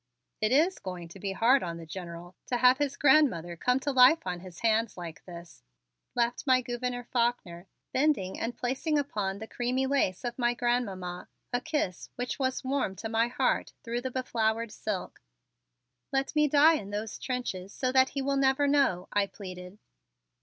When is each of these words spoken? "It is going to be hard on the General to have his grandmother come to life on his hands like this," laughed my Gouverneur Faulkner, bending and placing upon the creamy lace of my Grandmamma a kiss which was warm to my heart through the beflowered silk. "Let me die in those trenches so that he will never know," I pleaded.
"It 0.41 0.51
is 0.51 0.79
going 0.79 1.09
to 1.09 1.19
be 1.19 1.33
hard 1.33 1.61
on 1.61 1.77
the 1.77 1.85
General 1.85 2.35
to 2.47 2.57
have 2.57 2.79
his 2.79 2.97
grandmother 2.97 3.55
come 3.55 3.79
to 3.81 3.91
life 3.91 4.25
on 4.25 4.39
his 4.39 4.61
hands 4.61 4.97
like 4.97 5.23
this," 5.25 5.61
laughed 6.15 6.47
my 6.47 6.59
Gouverneur 6.61 7.03
Faulkner, 7.03 7.67
bending 7.93 8.39
and 8.39 8.57
placing 8.57 8.97
upon 8.97 9.37
the 9.37 9.45
creamy 9.45 9.85
lace 9.85 10.23
of 10.25 10.39
my 10.39 10.55
Grandmamma 10.55 11.29
a 11.53 11.61
kiss 11.61 12.09
which 12.15 12.39
was 12.39 12.63
warm 12.63 12.95
to 12.95 13.09
my 13.09 13.27
heart 13.27 13.73
through 13.83 14.01
the 14.01 14.09
beflowered 14.09 14.71
silk. 14.71 15.21
"Let 16.11 16.35
me 16.35 16.47
die 16.47 16.77
in 16.77 16.89
those 16.89 17.19
trenches 17.19 17.71
so 17.71 17.91
that 17.91 18.09
he 18.09 18.23
will 18.23 18.37
never 18.37 18.65
know," 18.67 19.07
I 19.13 19.27
pleaded. 19.27 19.77